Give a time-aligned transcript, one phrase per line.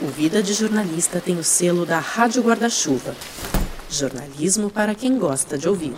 [0.00, 3.16] O Vida de Jornalista tem o selo da Rádio Guarda-Chuva.
[3.90, 5.96] Jornalismo para quem gosta de ouvir.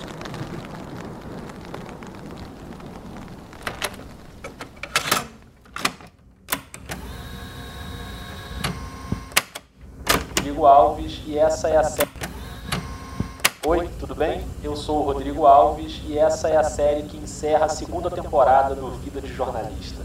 [10.39, 12.11] Rodrigo Alves e essa é a série.
[13.67, 14.47] Oi, tudo bem?
[14.65, 18.75] Eu sou o Rodrigo Alves e essa é a série que encerra a segunda temporada
[18.75, 20.03] do Vida de Jornalista.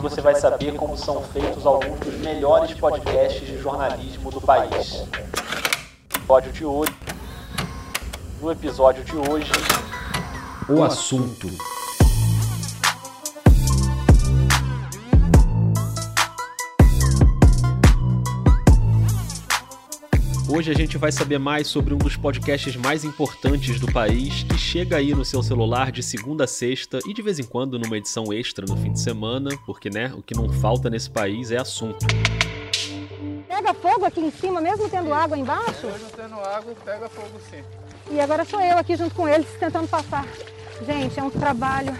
[0.00, 5.04] Aqui você vai saber como são feitos alguns dos melhores podcasts de jornalismo do país.
[6.14, 6.96] Episódio de hoje.
[8.40, 9.52] No episódio de hoje,
[10.70, 11.48] O assunto.
[20.60, 24.58] Hoje a gente vai saber mais sobre um dos podcasts mais importantes do país, que
[24.58, 27.96] chega aí no seu celular de segunda a sexta e de vez em quando numa
[27.96, 31.56] edição extra no fim de semana, porque né, o que não falta nesse país é
[31.56, 32.06] assunto.
[33.48, 35.86] Pega fogo aqui em cima, mesmo tendo água embaixo?
[35.86, 37.64] Mesmo tendo água, pega fogo sim.
[38.10, 40.26] E agora sou eu aqui junto com eles tentando passar.
[40.86, 41.98] Gente, é um trabalho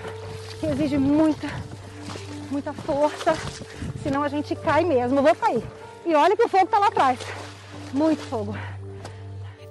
[0.61, 1.49] que exige muita,
[2.51, 3.35] muita força,
[4.03, 5.19] senão a gente cai mesmo.
[5.19, 5.65] Eu vou cair.
[6.05, 7.19] E olha que o fogo tá lá atrás.
[7.93, 8.57] Muito fogo.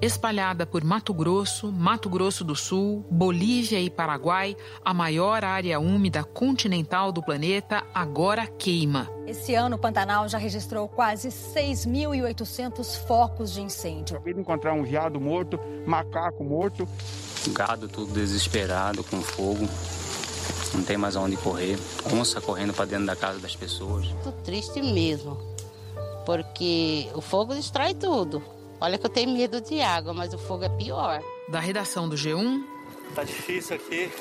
[0.01, 6.23] Espalhada por Mato Grosso, Mato Grosso do Sul, Bolívia e Paraguai, a maior área úmida
[6.23, 9.09] continental do planeta agora queima.
[9.27, 14.15] Esse ano, o Pantanal já registrou quase 6.800 focos de incêndio.
[14.15, 16.87] Acabei de encontrar um veado morto, macaco morto.
[17.49, 19.67] Gado tudo desesperado com fogo.
[20.73, 21.77] Não tem mais aonde correr.
[22.13, 24.07] Onça correndo para dentro da casa das pessoas.
[24.23, 25.37] Tô triste mesmo,
[26.29, 28.43] porque o fogo destrói tudo.
[28.79, 31.19] Olha que eu tenho medo de água, mas o fogo é pior.
[31.49, 32.61] Da redação do G1,
[33.15, 34.11] Tá difícil aqui.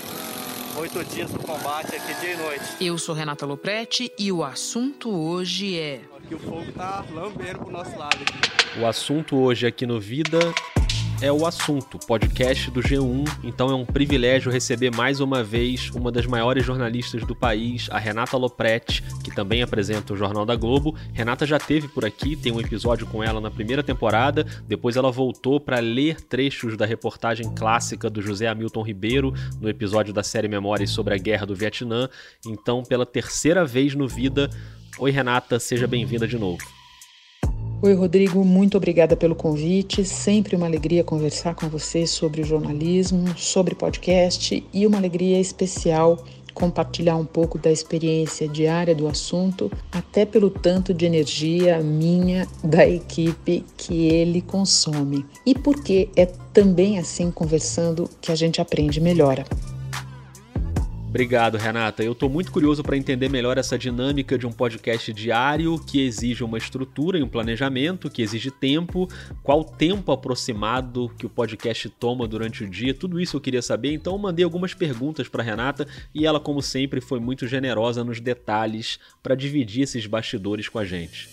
[0.78, 2.64] Oito dias no combate aqui dia e noite.
[2.80, 7.70] eu sou Renata Loprete e o assunto hoje é Aqui o fogo tá lambendo pro
[7.70, 8.80] nosso lado aqui.
[8.80, 10.38] O assunto hoje aqui no Vida
[11.20, 13.24] é o assunto, podcast do G1.
[13.42, 17.98] Então é um privilégio receber mais uma vez uma das maiores jornalistas do país, a
[17.98, 20.94] Renata Lopretti, que também apresenta o Jornal da Globo.
[21.12, 24.46] Renata já teve por aqui, tem um episódio com ela na primeira temporada.
[24.66, 30.12] Depois ela voltou para ler trechos da reportagem clássica do José Hamilton Ribeiro no episódio
[30.12, 32.08] da série Memórias sobre a Guerra do Vietnã.
[32.46, 34.48] Então, pela terceira vez no Vida,
[34.98, 36.77] oi Renata, seja bem-vinda de novo.
[37.80, 40.04] Oi, Rodrigo, muito obrigada pelo convite.
[40.04, 46.18] Sempre uma alegria conversar com você sobre jornalismo, sobre podcast e uma alegria especial
[46.52, 52.84] compartilhar um pouco da experiência diária do assunto, até pelo tanto de energia minha, da
[52.84, 55.24] equipe que ele consome.
[55.46, 59.44] E porque é também assim conversando que a gente aprende e melhora.
[61.08, 62.04] Obrigado, Renata.
[62.04, 66.44] Eu estou muito curioso para entender melhor essa dinâmica de um podcast diário que exige
[66.44, 69.08] uma estrutura e um planejamento, que exige tempo,
[69.42, 73.94] qual tempo aproximado que o podcast toma durante o dia, tudo isso eu queria saber.
[73.94, 78.20] Então eu mandei algumas perguntas para Renata e ela, como sempre, foi muito generosa nos
[78.20, 81.26] detalhes para dividir esses bastidores com a gente.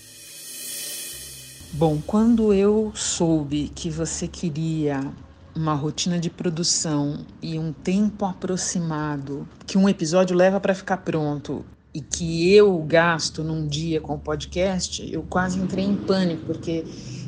[1.74, 5.12] Bom, quando eu soube que você queria
[5.56, 11.64] uma rotina de produção e um tempo aproximado que um episódio leva para ficar pronto
[11.94, 16.84] e que eu gasto num dia com o podcast, eu quase entrei em pânico, porque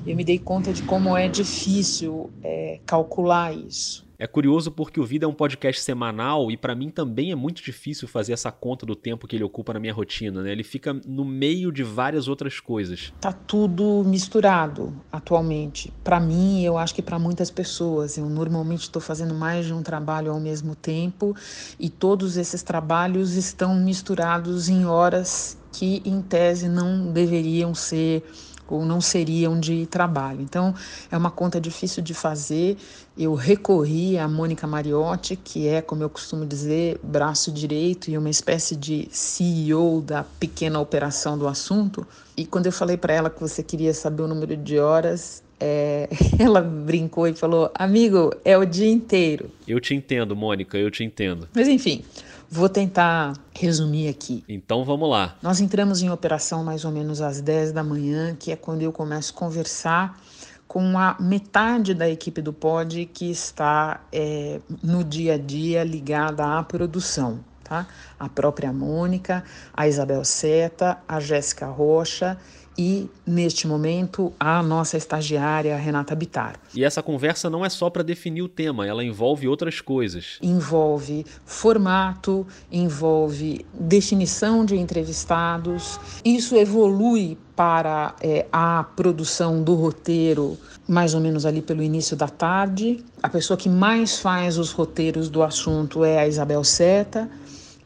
[0.06, 4.07] eu me dei conta de como é difícil é, calcular isso.
[4.20, 7.62] É curioso porque o Vida é um podcast semanal e para mim também é muito
[7.62, 10.50] difícil fazer essa conta do tempo que ele ocupa na minha rotina, né?
[10.50, 13.12] Ele fica no meio de várias outras coisas.
[13.20, 15.92] Tá tudo misturado atualmente.
[16.02, 19.84] Para mim, eu acho que para muitas pessoas, eu normalmente estou fazendo mais de um
[19.84, 21.36] trabalho ao mesmo tempo
[21.78, 28.24] e todos esses trabalhos estão misturados em horas que em tese não deveriam ser
[28.74, 30.40] ou não seriam de trabalho.
[30.40, 30.74] Então,
[31.10, 32.76] é uma conta difícil de fazer.
[33.16, 38.30] Eu recorri a Mônica Mariotti, que é, como eu costumo dizer, braço direito e uma
[38.30, 42.06] espécie de CEO da pequena operação do assunto.
[42.36, 46.08] E quando eu falei para ela que você queria saber o número de horas, é,
[46.38, 49.50] ela brincou e falou: Amigo, é o dia inteiro.
[49.66, 51.48] Eu te entendo, Mônica, eu te entendo.
[51.54, 52.04] Mas enfim,
[52.50, 54.44] vou tentar resumir aqui.
[54.48, 55.36] Então vamos lá.
[55.42, 58.92] Nós entramos em operação mais ou menos às 10 da manhã, que é quando eu
[58.92, 60.20] começo a conversar
[60.66, 66.58] com a metade da equipe do pod que está é, no dia a dia ligada
[66.58, 67.40] à produção.
[67.64, 67.86] tá?
[68.18, 69.42] A própria Mônica,
[69.72, 72.38] a Isabel Seta, a Jéssica Rocha
[72.78, 76.54] e, neste momento, a nossa estagiária Renata Bitar.
[76.72, 80.38] E essa conversa não é só para definir o tema, ela envolve outras coisas.
[80.40, 85.98] Envolve formato, envolve definição de entrevistados.
[86.24, 92.28] Isso evolui para é, a produção do roteiro, mais ou menos ali pelo início da
[92.28, 93.04] tarde.
[93.20, 97.28] A pessoa que mais faz os roteiros do assunto é a Isabel Seta.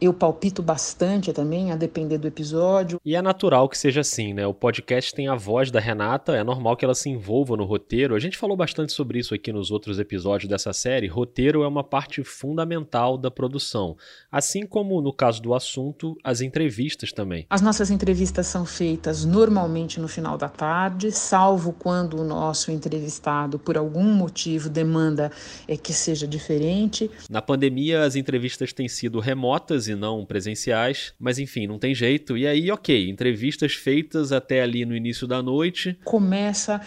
[0.03, 3.01] Eu palpito bastante também, a depender do episódio.
[3.05, 4.45] E é natural que seja assim, né?
[4.45, 8.17] O podcast tem a voz da Renata, é normal que ela se envolva no roteiro.
[8.17, 11.07] A gente falou bastante sobre isso aqui nos outros episódios dessa série.
[11.07, 13.97] Roteiro é uma parte fundamental da produção.
[14.29, 17.47] Assim como no caso do assunto, as entrevistas também.
[17.49, 23.57] As nossas entrevistas são feitas normalmente no final da tarde, salvo quando o nosso entrevistado,
[23.57, 25.31] por algum motivo, demanda
[25.69, 27.09] é, que seja diferente.
[27.31, 32.37] Na pandemia, as entrevistas têm sido remotas e não presenciais, mas enfim, não tem jeito.
[32.37, 35.99] E aí, ok, entrevistas feitas até ali no início da noite.
[36.05, 36.81] Começa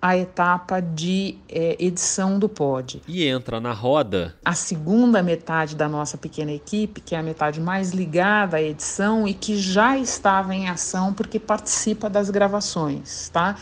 [0.00, 3.02] a etapa de é, edição do pod.
[3.08, 7.60] E entra na roda a segunda metade da nossa pequena equipe, que é a metade
[7.60, 13.56] mais ligada à edição e que já estava em ação porque participa das gravações, tá?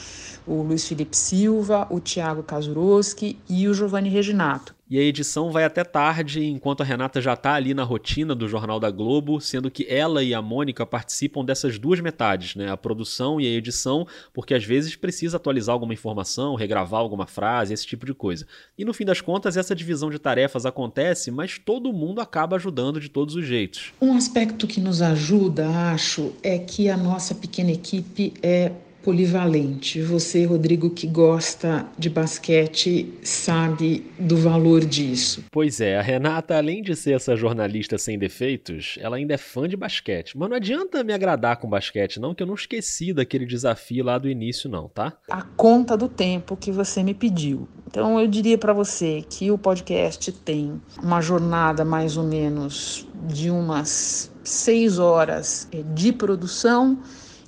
[0.47, 4.75] O Luiz Felipe Silva, o Tiago Kazuroski e o Giovanni Reginato.
[4.95, 8.47] E a edição vai até tarde, enquanto a Renata já está ali na rotina do
[8.47, 12.71] Jornal da Globo, sendo que ela e a Mônica participam dessas duas metades, né?
[12.71, 17.75] A produção e a edição, porque às vezes precisa atualizar alguma informação, regravar alguma frase,
[17.75, 18.47] esse tipo de coisa.
[18.79, 23.01] E no fim das contas, essa divisão de tarefas acontece, mas todo mundo acaba ajudando
[23.01, 23.93] de todos os jeitos.
[24.01, 28.71] Um aspecto que nos ajuda, acho, é que a nossa pequena equipe é
[29.05, 30.01] polivalente.
[30.01, 35.45] Você, Rodrigo, que gosta de basquete, sabe do valor disso.
[35.53, 39.69] Pois é, a Renata, além de ser essa jornalista sem defeitos, ela ainda é fã
[39.69, 40.37] de basquete.
[40.37, 44.17] Mas não adianta me agradar com basquete, não, que eu não esqueci daquele desafio lá
[44.17, 45.13] do início, não, tá?
[45.29, 47.69] A conta do tempo que você me pediu.
[47.87, 53.51] Então eu diria para você que o podcast tem uma jornada mais ou menos de
[53.51, 56.99] umas seis horas de produção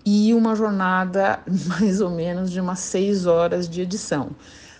[0.06, 4.30] e uma jornada mais ou menos de umas seis horas de edição.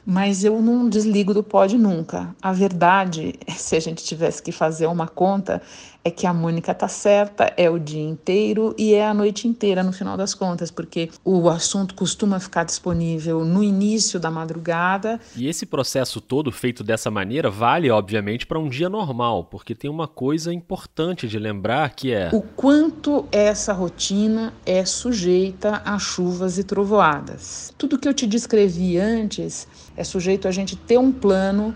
[0.09, 2.33] Mas eu não desligo do pod nunca.
[2.41, 5.61] A verdade, se a gente tivesse que fazer uma conta,
[6.07, 9.83] é que a Mônica tá certa, é o dia inteiro e é a noite inteira
[9.83, 15.19] no final das contas, porque o assunto costuma ficar disponível no início da madrugada.
[15.35, 19.91] E esse processo todo feito dessa maneira vale, obviamente, para um dia normal, porque tem
[19.91, 26.57] uma coisa importante de lembrar que é o quanto essa rotina é sujeita a chuvas
[26.57, 27.75] e trovoadas.
[27.77, 29.67] Tudo que eu te descrevi antes
[29.97, 31.75] é sujeito a gente ter um plano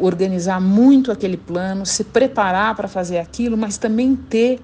[0.00, 4.60] organizar muito aquele plano, se preparar para fazer aquilo, mas também ter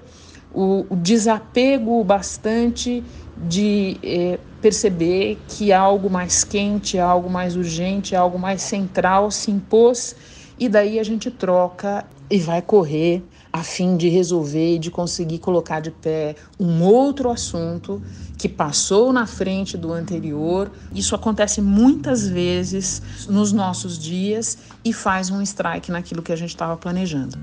[0.53, 3.03] o, o desapego bastante
[3.37, 10.15] de eh, perceber que algo mais quente, algo mais urgente, algo mais central se impôs
[10.59, 13.23] e daí a gente troca e vai correr
[13.53, 18.01] a fim de resolver e de conseguir colocar de pé um outro assunto
[18.37, 20.71] que passou na frente do anterior.
[20.93, 26.49] Isso acontece muitas vezes nos nossos dias e faz um strike naquilo que a gente
[26.49, 27.37] estava planejando.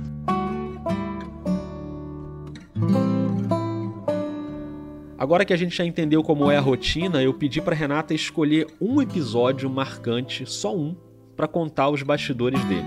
[5.25, 8.67] Agora que a gente já entendeu como é a rotina, eu pedi para Renata escolher
[8.79, 10.95] um episódio marcante, só um,
[11.35, 12.85] para contar os bastidores dele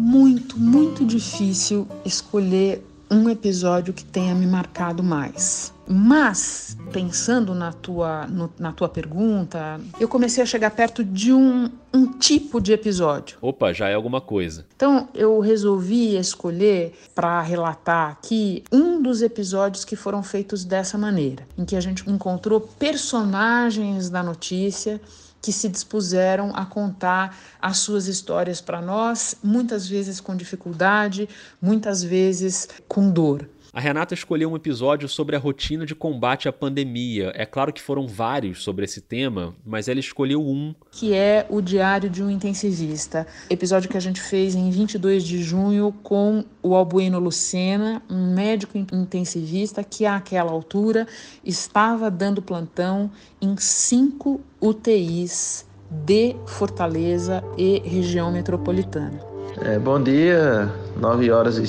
[0.00, 5.74] muito, muito difícil escolher um episódio que tenha me marcado mais.
[5.92, 11.68] Mas, pensando na tua, no, na tua pergunta, eu comecei a chegar perto de um,
[11.92, 13.36] um tipo de episódio.
[13.42, 14.64] Opa, já é alguma coisa.
[14.76, 21.44] Então, eu resolvi escolher para relatar aqui um dos episódios que foram feitos dessa maneira,
[21.58, 25.00] em que a gente encontrou personagens da notícia
[25.42, 31.28] que se dispuseram a contar as suas histórias para nós, muitas vezes com dificuldade,
[31.60, 33.48] muitas vezes com dor.
[33.72, 37.30] A Renata escolheu um episódio sobre a rotina de combate à pandemia.
[37.36, 40.74] É claro que foram vários sobre esse tema, mas ela escolheu um.
[40.90, 43.28] Que é o Diário de um Intensivista.
[43.48, 48.76] Episódio que a gente fez em 22 de junho com o Albueno Lucena, um médico
[48.76, 51.06] intensivista que, àquela altura,
[51.44, 53.08] estava dando plantão
[53.40, 59.20] em cinco UTIs de Fortaleza e região metropolitana.
[59.62, 61.66] É, bom dia, 9 horas e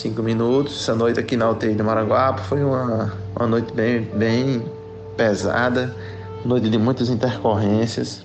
[0.00, 0.82] cinco minutos.
[0.82, 4.64] Essa noite aqui na UTI de Maranguape foi uma, uma noite bem, bem
[5.16, 5.94] pesada,
[6.44, 8.24] noite de muitas intercorrências.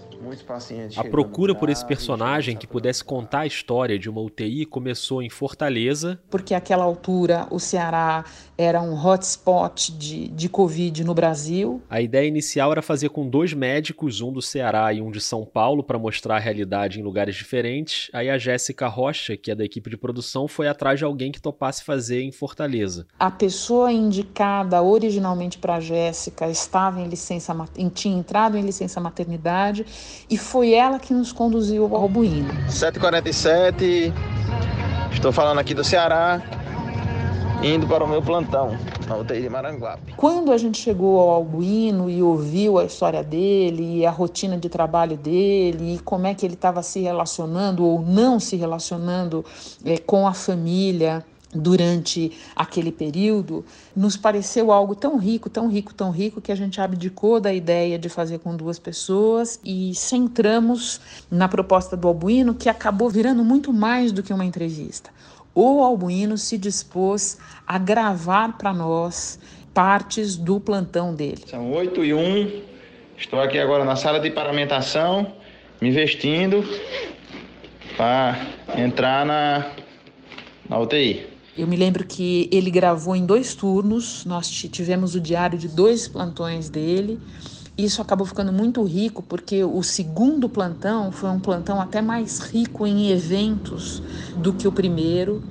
[0.95, 5.29] A procura por esse personagem que pudesse contar a história de uma UTI começou em
[5.29, 6.19] Fortaleza.
[6.29, 8.25] Porque àquela altura o Ceará
[8.57, 11.81] era um hotspot de, de Covid no Brasil.
[11.89, 15.45] A ideia inicial era fazer com dois médicos, um do Ceará e um de São
[15.45, 18.09] Paulo, para mostrar a realidade em lugares diferentes.
[18.13, 21.41] Aí a Jéssica Rocha, que é da equipe de produção, foi atrás de alguém que
[21.41, 23.05] topasse fazer em Fortaleza.
[23.19, 27.55] A pessoa indicada originalmente para a Jéssica estava em licença,
[27.93, 29.85] tinha entrado em licença maternidade
[30.29, 32.53] e foi ela que nos conduziu ao Albuíno.
[32.69, 34.13] 7h47,
[35.11, 36.41] estou falando aqui do Ceará,
[37.63, 38.77] indo para o meu plantão
[39.07, 40.13] na UTI de Maranguape.
[40.17, 44.69] Quando a gente chegou ao Albuíno e ouviu a história dele e a rotina de
[44.69, 49.45] trabalho dele e como é que ele estava se relacionando ou não se relacionando
[49.83, 51.23] é, com a família,
[51.55, 56.79] durante aquele período, nos pareceu algo tão rico, tão rico, tão rico, que a gente
[56.81, 60.99] abdicou da ideia de fazer com duas pessoas e centramos
[61.31, 65.09] na proposta do Albuíno, que acabou virando muito mais do que uma entrevista.
[65.53, 69.39] O Albuíno se dispôs a gravar para nós
[69.73, 71.43] partes do plantão dele.
[71.47, 72.61] São 8 e 1,
[73.17, 75.31] estou aqui agora na sala de paramentação,
[75.81, 76.63] me vestindo
[77.95, 78.37] para
[78.77, 79.71] entrar na,
[80.69, 81.34] na UTI.
[81.57, 86.05] Eu me lembro que ele gravou em dois turnos, nós tivemos o diário de dois
[86.05, 87.17] plantões dele.
[87.77, 92.85] Isso acabou ficando muito rico porque o segundo plantão foi um plantão até mais rico
[92.85, 94.03] em eventos
[94.35, 95.41] do que o primeiro.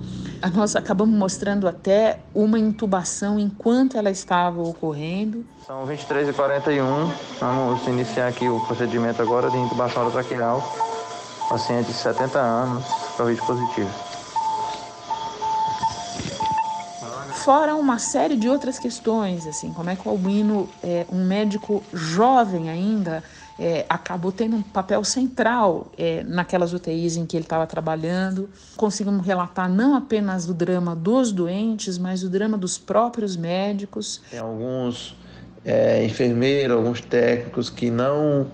[0.55, 5.43] Nós acabamos mostrando até uma intubação enquanto ela estava ocorrendo.
[5.67, 10.63] São 23h41, vamos iniciar aqui o procedimento agora de intubação orotraqueal.
[11.49, 12.85] Paciente de 70 anos,
[13.17, 14.14] Covid positivo.
[17.45, 21.83] Fora uma série de outras questões, assim, como é que o Albino, é, um médico
[21.93, 23.23] jovem ainda,
[23.59, 28.49] é, acabou tendo um papel central é, naquelas UTIs em que ele estava trabalhando.
[28.79, 34.23] Conseguimos relatar não apenas o drama dos doentes, mas o drama dos próprios médicos.
[34.31, 35.15] Tem alguns
[35.67, 38.47] é, enfermeiros, alguns técnicos que não,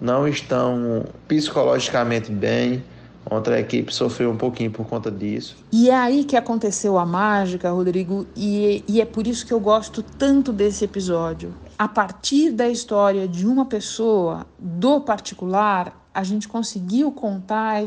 [0.00, 2.82] não estão psicologicamente bem
[3.28, 5.56] Outra equipe sofreu um pouquinho por conta disso.
[5.72, 9.58] E é aí que aconteceu a mágica, Rodrigo, e, e é por isso que eu
[9.58, 11.52] gosto tanto desse episódio.
[11.76, 17.82] A partir da história de uma pessoa, do particular, a gente conseguiu contar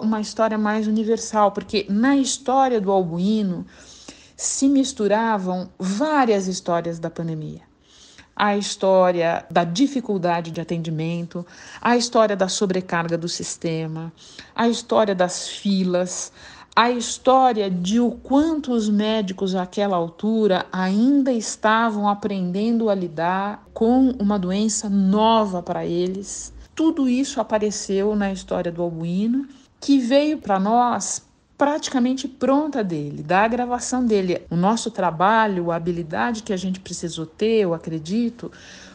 [0.00, 3.66] uma história mais universal, porque na história do Albuíno
[4.36, 7.73] se misturavam várias histórias da pandemia
[8.36, 11.46] a história da dificuldade de atendimento,
[11.80, 14.12] a história da sobrecarga do sistema,
[14.54, 16.32] a história das filas,
[16.76, 24.10] a história de o quanto os médicos àquela altura ainda estavam aprendendo a lidar com
[24.18, 26.52] uma doença nova para eles.
[26.74, 29.46] Tudo isso apareceu na história do Albuíno,
[29.80, 31.22] que veio para nós
[31.56, 34.42] praticamente pronta dele, da gravação dele.
[34.50, 38.50] O nosso trabalho, a habilidade que a gente precisou ter, eu acredito,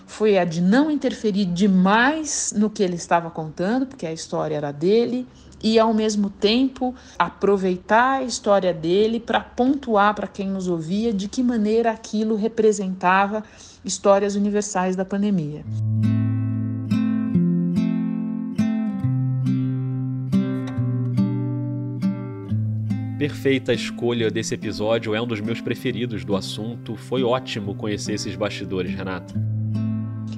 [0.06, 4.72] foi a de não interferir demais no que ele estava contando, porque a história era
[4.72, 5.28] dele,
[5.62, 11.28] e ao mesmo tempo aproveitar a história dele para pontuar para quem nos ouvia de
[11.28, 13.44] que maneira aquilo representava
[13.84, 15.64] histórias universais da pandemia.
[23.20, 26.96] Perfeita escolha desse episódio, é um dos meus preferidos do assunto.
[26.96, 29.34] Foi ótimo conhecer esses bastidores, Renata.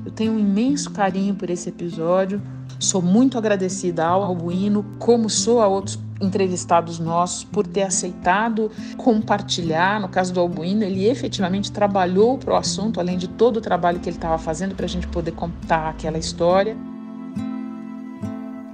[0.04, 2.42] Eu tenho um imenso carinho por esse episódio.
[2.80, 10.02] Sou muito agradecida ao Albuíno, como sou a outros entrevistados nossos, por ter aceitado compartilhar.
[10.02, 14.00] No caso do Albuíno, ele efetivamente trabalhou para o assunto, além de todo o trabalho
[14.00, 16.76] que ele estava fazendo para a gente poder contar aquela história.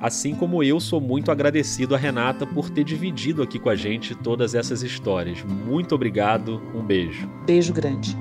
[0.07, 4.15] Assim como eu sou muito agradecido a Renata por ter dividido aqui com a gente
[4.15, 5.43] todas essas histórias.
[5.43, 7.29] Muito obrigado, um beijo.
[7.45, 8.15] Beijo grande.